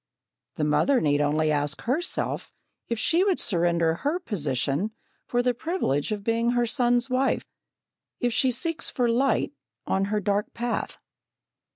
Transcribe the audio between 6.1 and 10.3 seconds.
of being her son's wife, if she seeks for light on her